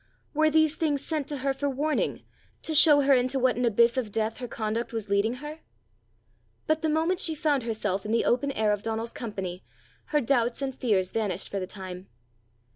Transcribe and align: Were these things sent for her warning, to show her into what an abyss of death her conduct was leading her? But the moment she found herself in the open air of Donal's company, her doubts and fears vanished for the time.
Were 0.33 0.49
these 0.49 0.77
things 0.77 1.05
sent 1.05 1.29
for 1.29 1.35
her 1.35 1.69
warning, 1.69 2.23
to 2.63 2.73
show 2.73 3.01
her 3.01 3.13
into 3.13 3.37
what 3.37 3.55
an 3.55 3.65
abyss 3.65 3.97
of 3.97 4.11
death 4.11 4.37
her 4.37 4.47
conduct 4.47 4.91
was 4.91 5.09
leading 5.11 5.35
her? 5.35 5.59
But 6.65 6.81
the 6.81 6.89
moment 6.89 7.19
she 7.19 7.35
found 7.35 7.61
herself 7.61 8.03
in 8.03 8.11
the 8.11 8.25
open 8.25 8.51
air 8.53 8.71
of 8.71 8.81
Donal's 8.81 9.13
company, 9.13 9.63
her 10.05 10.19
doubts 10.19 10.59
and 10.63 10.73
fears 10.73 11.11
vanished 11.11 11.49
for 11.49 11.59
the 11.59 11.67
time. 11.67 12.07